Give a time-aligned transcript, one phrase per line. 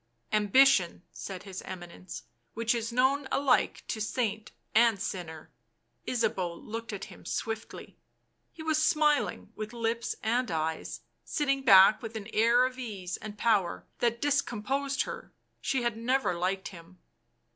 [0.41, 2.23] "Ambition," said his Eminence,"
[2.55, 5.51] which is known alike to saint and sinner."
[6.07, 7.99] Ysabeau looked at him swiftly;
[8.51, 13.37] he was smiling with lips and eyes, sitting back with an air of ease and
[13.37, 16.97] power that discomposed her; she had never liked him.